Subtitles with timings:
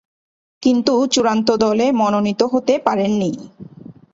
[0.63, 3.31] কিন্তু চূড়ান্ত দলে মনোনীত হতে পারেননি।